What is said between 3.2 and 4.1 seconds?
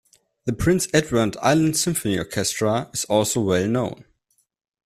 well-known.